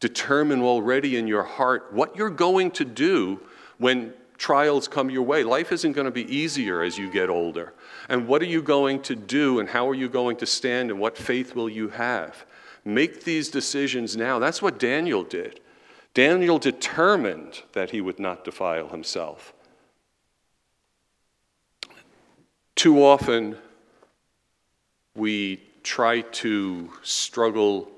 [0.00, 3.40] determine already in your heart what you're going to do
[3.78, 5.44] when trials come your way.
[5.44, 7.74] Life isn't going to be easier as you get older.
[8.08, 10.98] And what are you going to do, and how are you going to stand, and
[10.98, 12.44] what faith will you have?
[12.84, 14.38] Make these decisions now.
[14.38, 15.60] That's what Daniel did.
[16.12, 19.52] Daniel determined that he would not defile himself.
[22.76, 23.56] Too often,
[25.16, 27.88] we try to struggle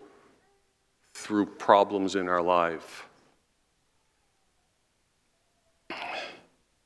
[1.14, 3.06] through problems in our life.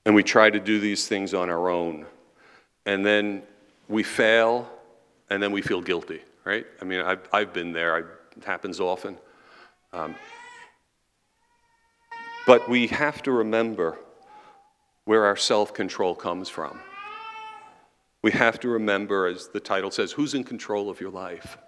[0.06, 2.06] And we try to do these things on our own.
[2.86, 3.42] And then
[3.88, 4.70] we fail,
[5.28, 6.66] and then we feel guilty right?
[6.80, 7.98] I mean, I've, I've been there, I,
[8.36, 9.16] it happens often.
[9.92, 10.14] Um,
[12.46, 13.98] but we have to remember
[15.04, 16.80] where our self control comes from.
[18.22, 21.58] We have to remember, as the title says, who's in control of your life.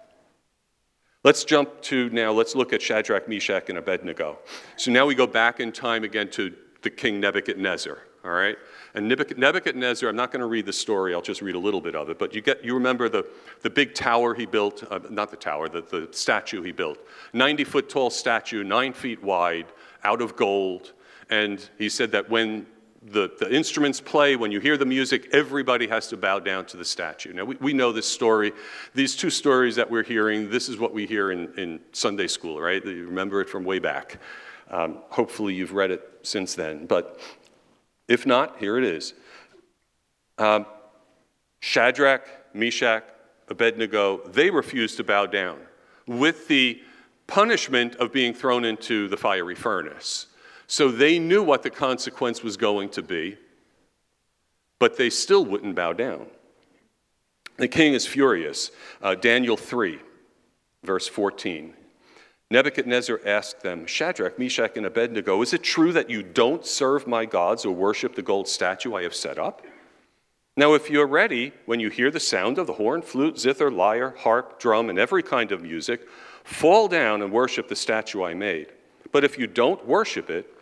[1.23, 4.39] Let's jump to now, let's look at Shadrach, Meshach, and Abednego.
[4.75, 8.57] So now we go back in time again to the king Nebuchadnezzar, all right?
[8.93, 11.95] And Nebuchadnezzar, I'm not going to read the story, I'll just read a little bit
[11.95, 13.25] of it, but you, get, you remember the,
[13.61, 16.99] the big tower he built, uh, not the tower, the, the statue he built.
[17.31, 19.67] 90 foot tall statue, nine feet wide,
[20.03, 20.91] out of gold.
[21.29, 22.67] And he said that when
[23.05, 26.77] the, the instruments play, when you hear the music, everybody has to bow down to
[26.77, 27.33] the statue.
[27.33, 28.53] Now, we, we know this story.
[28.93, 32.61] These two stories that we're hearing, this is what we hear in, in Sunday school,
[32.61, 32.83] right?
[32.83, 34.19] You remember it from way back.
[34.69, 36.85] Um, hopefully, you've read it since then.
[36.85, 37.19] But
[38.07, 39.13] if not, here it is.
[40.37, 40.65] Um,
[41.59, 43.03] Shadrach, Meshach,
[43.49, 45.59] Abednego, they refused to bow down
[46.07, 46.81] with the
[47.27, 50.27] punishment of being thrown into the fiery furnace.
[50.67, 53.37] So they knew what the consequence was going to be,
[54.79, 56.27] but they still wouldn't bow down.
[57.57, 58.71] The king is furious.
[59.01, 59.99] Uh, Daniel 3,
[60.83, 61.73] verse 14.
[62.49, 67.25] Nebuchadnezzar asked them, Shadrach, Meshach, and Abednego, is it true that you don't serve my
[67.25, 69.63] gods or worship the gold statue I have set up?
[70.55, 74.13] Now, if you're ready, when you hear the sound of the horn, flute, zither, lyre,
[74.19, 76.07] harp, drum, and every kind of music,
[76.43, 78.67] fall down and worship the statue I made.
[79.11, 80.52] But if you don't worship it,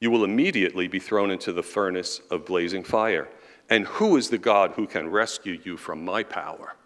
[0.00, 3.28] you will immediately be thrown into the furnace of blazing fire.
[3.68, 6.76] And who is the God who can rescue you from my power?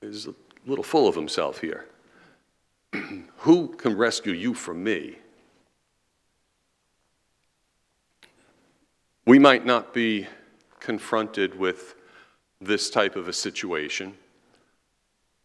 [0.00, 0.34] He's a
[0.66, 1.86] little full of himself here.
[3.38, 5.18] who can rescue you from me?
[9.26, 10.26] We might not be
[10.80, 11.94] confronted with
[12.60, 14.14] this type of a situation,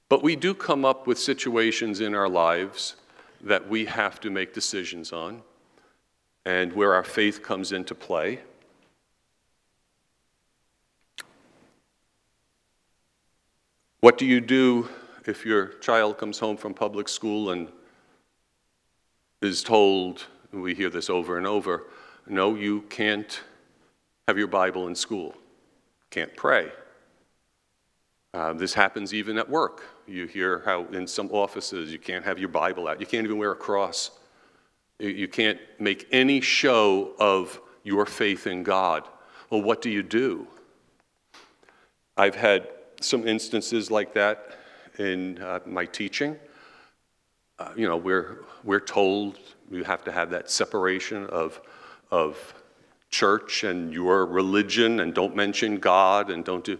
[0.09, 2.95] but we do come up with situations in our lives
[3.41, 5.43] that we have to make decisions on
[6.47, 8.39] and where our faith comes into play.
[13.99, 14.87] What do you do
[15.25, 17.67] if your child comes home from public school and
[19.41, 21.87] is told, we hear this over and over,
[22.27, 23.41] no, you can't
[24.29, 25.35] have your Bible in school,
[26.11, 26.71] can't pray.
[28.33, 29.83] Uh, this happens even at work.
[30.07, 33.37] You hear how in some offices you can't have your Bible out, you can't even
[33.37, 34.11] wear a cross,
[34.99, 39.07] you, can't make any show of your faith in God.
[39.49, 40.47] Well, what do you do?
[42.15, 42.67] I've had
[42.99, 44.57] some instances like that
[44.97, 46.35] in uh, my teaching.
[47.59, 49.39] Uh, you know, we're, we're told
[49.71, 51.61] you have to have that separation of,
[52.11, 52.53] of
[53.09, 56.79] church and your religion and don't mention God and don't do.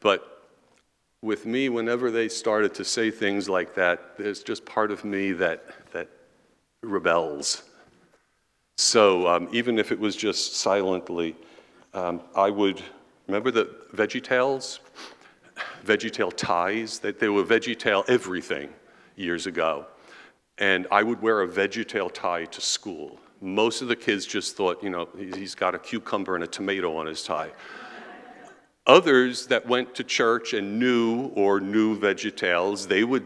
[0.00, 0.44] But
[1.22, 5.32] with me, whenever they started to say things like that, there's just part of me
[5.32, 5.85] that
[6.86, 7.62] rebels.
[8.76, 11.34] So um, even if it was just silently,
[11.94, 12.82] um, I would
[13.26, 14.80] remember the Veggie Tales,
[15.84, 16.98] Veggie Tale ties.
[16.98, 18.68] That they were Veggie Tale everything
[19.16, 19.86] years ago,
[20.58, 23.18] and I would wear a Veggie Tale tie to school.
[23.40, 26.96] Most of the kids just thought, you know, he's got a cucumber and a tomato
[26.96, 27.50] on his tie.
[28.86, 33.24] Others that went to church and knew or knew VeggieTales, they would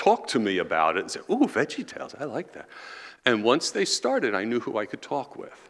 [0.00, 2.68] talk to me about it and say, Ooh, Veggie Tales, I like that.
[3.26, 5.68] And once they started, I knew who I could talk with.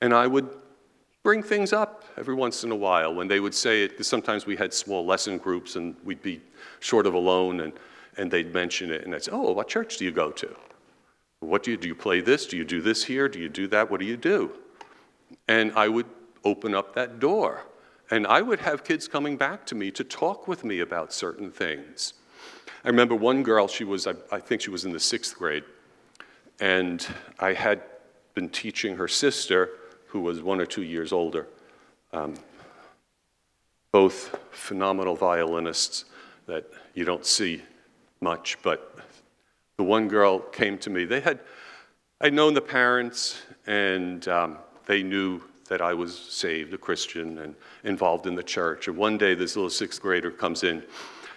[0.00, 0.48] And I would
[1.22, 4.56] bring things up every once in a while when they would say it, sometimes we
[4.56, 6.40] had small lesson groups and we'd be
[6.80, 7.74] short of alone and,
[8.16, 9.04] and they'd mention it.
[9.04, 10.56] And I'd say, Oh, what church do you go to?
[11.40, 11.88] What do you do?
[11.88, 12.46] You play this?
[12.46, 13.28] Do you do this here?
[13.28, 13.90] Do you do that?
[13.90, 14.52] What do you do?
[15.48, 16.06] And I would
[16.44, 17.66] open up that door.
[18.10, 21.50] And I would have kids coming back to me to talk with me about certain
[21.50, 22.14] things.
[22.84, 25.64] I remember one girl, she was, I, I think she was in the sixth grade,
[26.60, 27.06] and
[27.38, 27.82] I had
[28.34, 29.70] been teaching her sister,
[30.08, 31.46] who was one or two years older,
[32.12, 32.34] um,
[33.90, 36.04] both phenomenal violinists
[36.46, 37.62] that you don't see
[38.20, 38.98] much, but
[39.76, 41.04] the one girl came to me.
[41.04, 41.40] They had,
[42.20, 47.54] I'd known the parents, and um, they knew that I was saved, a Christian, and
[47.84, 48.88] involved in the church.
[48.88, 50.82] And one day, this little sixth grader comes in,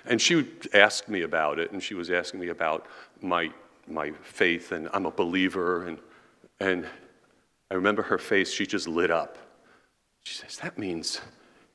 [0.09, 2.85] and she asked me about it, and she was asking me about
[3.21, 3.51] my,
[3.87, 5.87] my faith, and I'm a believer.
[5.87, 5.99] And,
[6.59, 6.87] and
[7.69, 9.37] I remember her face, she just lit up.
[10.23, 11.21] She says, That means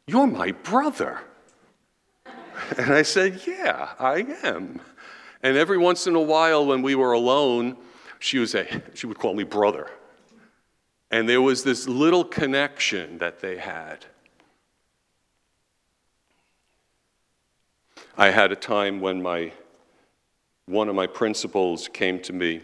[0.06, 1.20] you're my brother.
[2.76, 4.80] And I said, Yeah, I am.
[5.42, 7.76] And every once in a while, when we were alone,
[8.18, 9.90] she, was a, she would call me brother.
[11.10, 14.06] And there was this little connection that they had.
[18.16, 19.52] I had a time when my,
[20.66, 22.60] one of my principals came to me,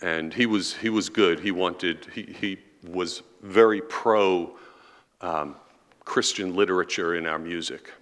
[0.00, 1.38] and he was, he was good.
[1.38, 4.56] He wanted, he, he was very pro
[5.20, 5.54] um,
[6.04, 7.92] Christian literature in our music.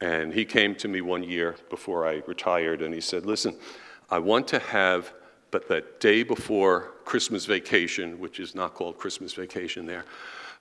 [0.00, 3.56] And he came to me one year before I retired and he said, Listen,
[4.10, 5.12] I want to have,
[5.50, 10.04] but that day before Christmas vacation, which is not called Christmas vacation there,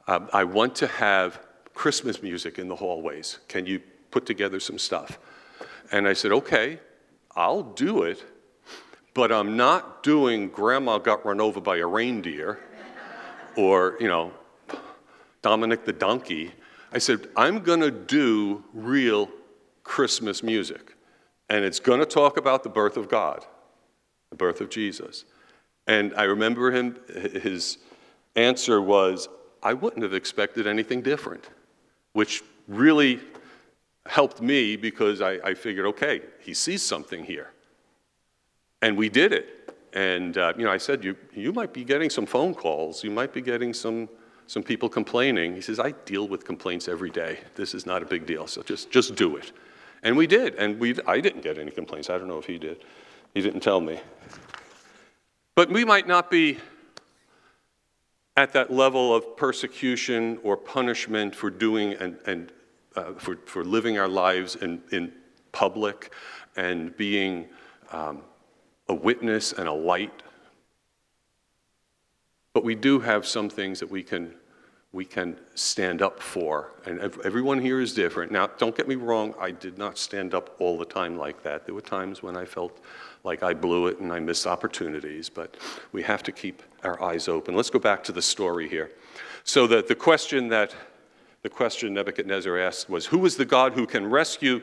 [0.08, 1.40] um, I want to have
[1.74, 3.38] Christmas music in the hallways.
[3.48, 3.80] Can you
[4.12, 5.20] put together some stuff?
[5.92, 6.80] And I said, Okay,
[7.36, 8.24] I'll do it,
[9.14, 12.60] but I'm not doing Grandma Got Run Over by a Reindeer
[13.56, 14.32] or, you know,
[15.42, 16.52] Dominic the Donkey.
[16.92, 19.30] I said, I'm going to do real
[19.84, 20.96] Christmas music.
[21.50, 23.46] And it's going to talk about the birth of God,
[24.30, 25.26] the birth of Jesus.
[25.88, 27.78] And I remember him, his
[28.36, 29.30] answer was,
[29.64, 31.46] I wouldn't have expected anything different,
[32.14, 33.22] which really
[34.08, 37.52] helped me because I, I figured, okay, he sees something here.
[38.82, 39.76] And we did it.
[39.94, 43.04] And, uh, you know, I said, you, you might be getting some phone calls.
[43.04, 44.10] You might be getting some
[44.48, 45.54] some people complaining.
[45.54, 47.40] He says, I deal with complaints every day.
[47.56, 49.52] This is not a big deal, so just, just do it.
[50.04, 52.10] And we did, and we, I didn't get any complaints.
[52.10, 52.84] I don't know if he did.
[53.34, 54.00] He didn't tell me.
[55.54, 56.60] But we might not be
[58.38, 62.52] at that level of persecution or punishment for doing and, and
[62.98, 65.14] uh, for, for living our lives in, in
[65.54, 66.12] public
[66.58, 67.48] and being
[67.92, 68.22] um,
[68.90, 70.24] a witness and a light
[72.58, 74.34] but we do have some things that we can,
[74.92, 76.72] we can stand up for.
[76.88, 78.32] And everyone here is different.
[78.32, 81.68] Now, don't get me wrong, I did not stand up all the time like that.
[81.68, 82.80] There were times when I felt
[83.24, 85.56] like I blew it and I missed opportunities, but
[85.92, 87.56] we have to keep our eyes open.
[87.56, 88.90] Let's go back to the story here.
[89.44, 90.74] So, the, the question that
[91.42, 94.62] the question Nebuchadnezzar asked was, Who is the God who can rescue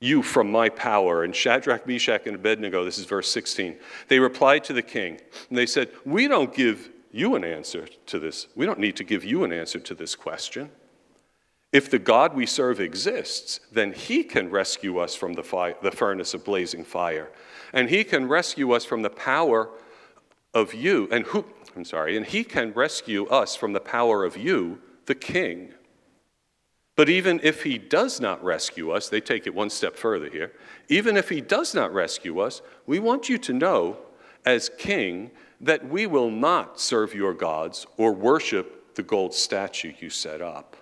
[0.00, 1.24] you from my power?
[1.24, 3.76] And Shadrach, Meshach, and Abednego, this is verse 16,
[4.08, 8.18] they replied to the king, and they said, We don't give you an answer to
[8.18, 8.48] this.
[8.56, 10.70] We don't need to give you an answer to this question.
[11.72, 16.34] If the God we serve exists, then he can rescue us from the, the furnace
[16.34, 17.30] of blazing fire.
[17.72, 19.70] And he can rescue us from the power
[20.52, 21.08] of you.
[21.10, 24.80] And who, I'm sorry, and he can rescue us from the power of you,
[25.12, 25.74] the king.
[26.96, 30.52] But even if he does not rescue us, they take it one step further here.
[30.88, 33.98] Even if he does not rescue us, we want you to know,
[34.46, 40.08] as king, that we will not serve your gods or worship the gold statue you
[40.08, 40.76] set up.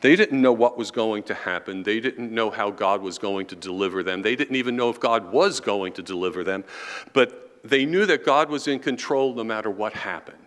[0.00, 1.84] They didn't know what was going to happen.
[1.84, 4.22] They didn't know how God was going to deliver them.
[4.22, 6.64] They didn't even know if God was going to deliver them.
[7.12, 10.41] But they knew that God was in control no matter what happened.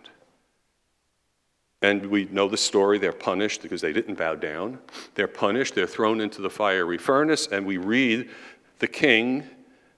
[1.86, 2.98] And we know the story.
[2.98, 4.80] They're punished because they didn't bow down.
[5.14, 5.76] They're punished.
[5.76, 7.46] They're thrown into the fiery furnace.
[7.46, 8.28] And we read
[8.80, 9.44] the king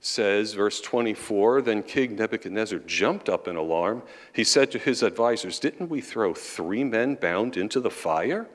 [0.01, 4.03] says, verse 24, then King Nebuchadnezzar jumped up in alarm.
[4.35, 8.47] He said to his advisors, Didn't we throw three men bound into the fire?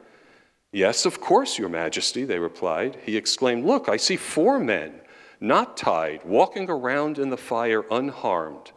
[0.72, 3.00] Yes, of course, Your Majesty, they replied.
[3.04, 5.02] He exclaimed, Look, I see four men,
[5.40, 8.72] not tied, walking around in the fire unharmed,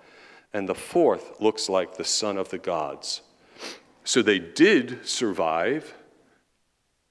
[0.54, 3.20] and the fourth looks like the son of the gods.
[4.06, 5.92] So they did survive,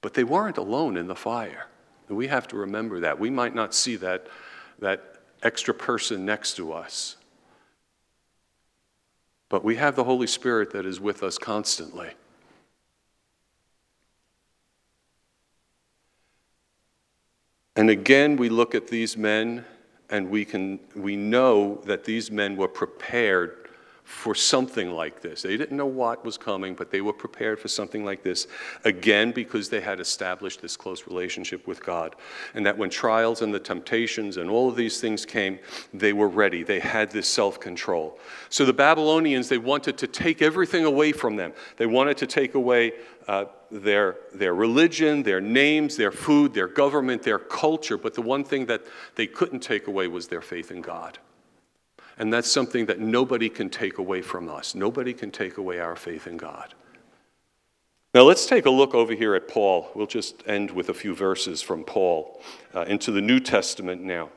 [0.00, 1.66] but they weren't alone in the fire.
[2.08, 3.20] And we have to remember that.
[3.20, 4.28] We might not see that,
[4.78, 7.16] that extra person next to us.
[9.50, 12.08] But we have the Holy Spirit that is with us constantly.
[17.76, 19.66] And again, we look at these men
[20.08, 23.65] and we, can, we know that these men were prepared
[24.06, 25.42] for something like this.
[25.42, 28.46] They didn't know what was coming, but they were prepared for something like this,
[28.84, 32.14] again, because they had established this close relationship with God.
[32.54, 35.58] And that when trials and the temptations and all of these things came,
[35.92, 36.62] they were ready.
[36.62, 38.20] They had this self control.
[38.48, 41.52] So the Babylonians, they wanted to take everything away from them.
[41.76, 42.92] They wanted to take away
[43.26, 48.44] uh, their, their religion, their names, their food, their government, their culture, but the one
[48.44, 48.82] thing that
[49.16, 51.18] they couldn't take away was their faith in God.
[52.18, 54.74] And that's something that nobody can take away from us.
[54.74, 56.74] Nobody can take away our faith in God.
[58.14, 59.90] Now, let's take a look over here at Paul.
[59.94, 62.40] We'll just end with a few verses from Paul
[62.74, 64.30] uh, into the New Testament now.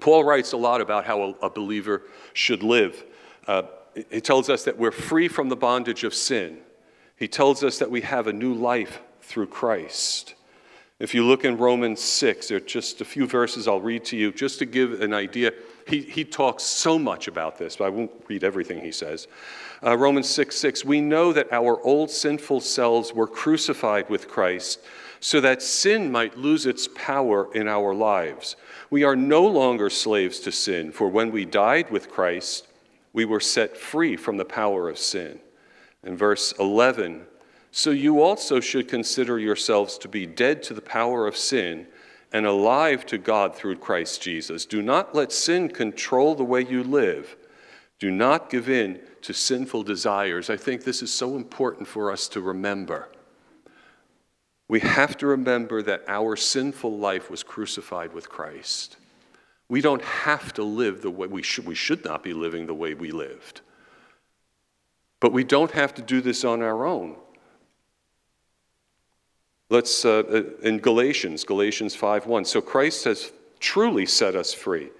[0.00, 2.02] Paul writes a lot about how a, a believer
[2.32, 3.04] should live.
[3.46, 3.62] Uh,
[4.10, 6.58] he tells us that we're free from the bondage of sin.
[7.16, 10.34] He tells us that we have a new life through Christ.
[10.98, 14.16] If you look in Romans 6, there are just a few verses I'll read to
[14.16, 15.52] you just to give an idea
[15.92, 19.28] he, he talks so much about this, but I won't read everything he says.
[19.84, 24.80] Uh, Romans 6 6, we know that our old sinful selves were crucified with Christ
[25.20, 28.56] so that sin might lose its power in our lives.
[28.88, 32.66] We are no longer slaves to sin, for when we died with Christ,
[33.12, 35.40] we were set free from the power of sin.
[36.02, 37.26] In verse 11,
[37.70, 41.86] so you also should consider yourselves to be dead to the power of sin
[42.32, 44.64] and alive to God through Christ Jesus.
[44.64, 47.36] Do not let sin control the way you live.
[47.98, 50.50] Do not give in to sinful desires.
[50.50, 53.08] I think this is so important for us to remember.
[54.66, 58.96] We have to remember that our sinful life was crucified with Christ.
[59.68, 62.74] We don't have to live the way we should, we should not be living the
[62.74, 63.60] way we lived.
[65.20, 67.16] But we don't have to do this on our own.
[69.72, 74.90] Let's, uh, uh in Galatians, Galatians 5.1, so Christ has truly set us free.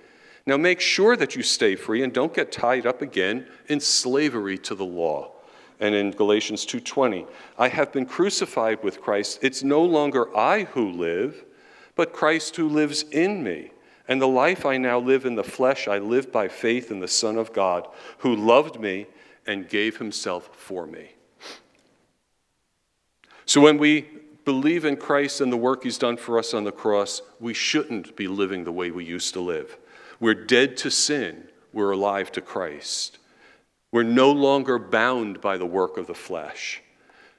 [0.47, 4.57] Now make sure that you stay free and don't get tied up again in slavery
[4.59, 5.33] to the law.
[5.79, 7.27] And in Galatians 2:20,
[7.59, 9.41] I have been crucified with Christ.
[9.43, 11.45] It's no longer I who live,
[11.95, 13.73] but Christ who lives in me.
[14.09, 17.09] And the life I now live in the flesh, I live by faith in the
[17.09, 19.07] Son of God, who loved me
[19.47, 21.11] and gave himself for me.
[23.45, 24.09] So when we
[24.45, 28.16] believe in Christ and the work he's done for us on the cross, we shouldn't
[28.16, 29.76] be living the way we used to live.
[30.20, 33.18] We're dead to sin, we're alive to Christ.
[33.90, 36.82] We're no longer bound by the work of the flesh.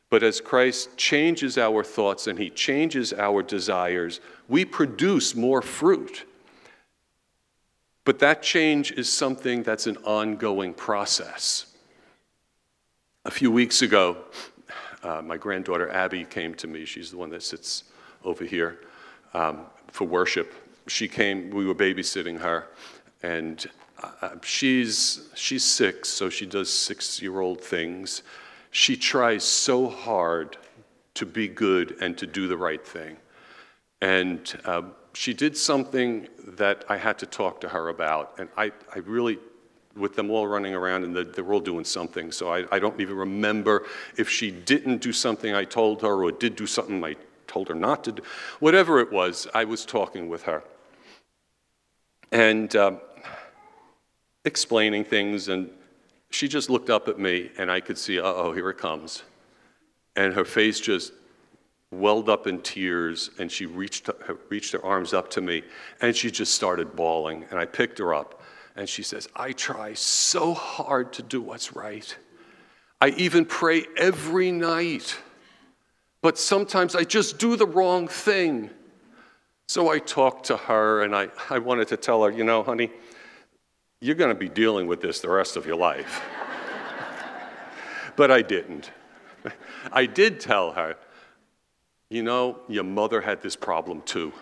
[0.10, 6.26] But as Christ changes our thoughts and he changes our desires, we produce more fruit.
[8.06, 11.66] But that change is something that's an ongoing process.
[13.26, 14.18] A few weeks ago,
[15.04, 16.86] uh, my granddaughter Abby came to me.
[16.86, 17.84] She's the one that sits
[18.24, 18.80] over here
[19.34, 20.54] um, for worship.
[20.88, 22.68] She came, we were babysitting her,
[23.22, 23.66] and
[24.02, 28.24] uh, she's, she's six, so she does six year old things.
[28.72, 30.58] She tries so hard
[31.14, 33.18] to be good and to do the right thing.
[34.02, 34.82] And uh,
[35.14, 38.34] she did something that I had to talk to her about.
[38.40, 39.38] And I, I really,
[39.96, 43.16] with them all running around and they're all doing something, so I, I don't even
[43.16, 43.86] remember
[44.18, 47.16] if she didn't do something I told her or did do something I
[47.48, 48.24] told her not to do.
[48.60, 50.64] Whatever it was, I was talking with her.
[52.32, 52.94] And uh,
[54.46, 55.70] explaining things, and
[56.32, 59.24] she just looked up at me, and I could see, uh oh, here it comes.
[60.16, 61.14] And her face just
[61.92, 64.10] welled up in tears, and she reached,
[64.50, 65.64] reached her arms up to me,
[66.02, 67.46] and she just started bawling.
[67.52, 68.42] And I picked her up,
[68.76, 72.16] and she says, I try so hard to do what's right.
[73.00, 75.18] I even pray every night,
[76.22, 78.70] but sometimes I just do the wrong thing.
[79.68, 82.92] So I talked to her, and I, I wanted to tell her, you know, honey,
[84.02, 86.22] you're going to be dealing with this the rest of your life.
[88.16, 88.92] but I didn't.
[89.92, 90.96] I did tell her,
[92.10, 94.34] you know, your mother had this problem too.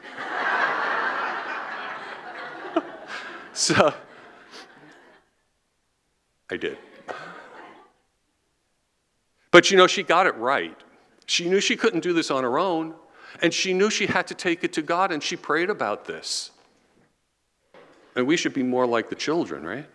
[3.53, 3.93] so,
[6.51, 6.77] I did.
[9.51, 10.77] But you know, she got it right.
[11.25, 12.93] She knew she couldn't do this on her own,
[13.41, 16.51] and she knew she had to take it to God, and she prayed about this.
[18.15, 19.87] And we should be more like the children, right?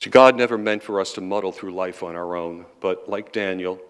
[0.00, 3.32] So God never meant for us to muddle through life on our own, but like
[3.32, 3.80] Daniel,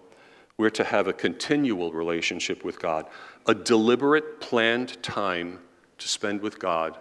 [0.57, 3.07] we're to have a continual relationship with God,
[3.45, 5.59] a deliberate, planned time
[5.97, 6.97] to spend with God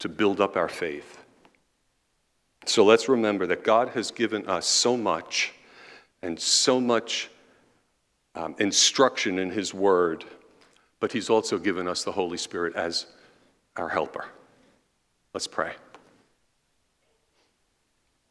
[0.00, 1.24] to build up our faith.
[2.66, 5.52] So let's remember that God has given us so much
[6.22, 7.30] and so much
[8.34, 10.24] um, instruction in His Word,
[10.98, 13.06] but He's also given us the Holy Spirit as
[13.76, 14.24] our helper.
[15.34, 15.72] Let's pray.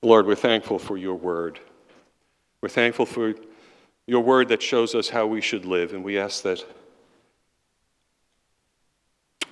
[0.01, 1.59] Lord, we're thankful for your word.
[2.61, 3.35] We're thankful for
[4.05, 6.65] your word that shows us how we should live, and we ask that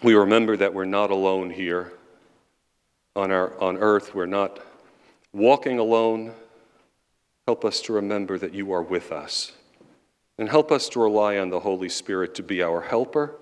[0.04, 1.94] we remember that we're not alone here
[3.16, 4.16] on, our, on earth.
[4.16, 4.60] We're not
[5.34, 6.34] walking alone.
[7.48, 9.52] Help us to remember that you are with us.
[10.38, 13.36] And help us to rely on the Holy Spirit to be our helper,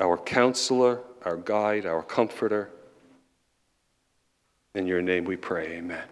[0.00, 2.70] our counselor, our guide, our comforter.
[4.74, 6.04] In your name we pray, amen.